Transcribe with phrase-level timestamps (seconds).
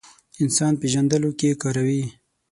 [0.43, 2.03] انسان پېژندلو کې کاروي.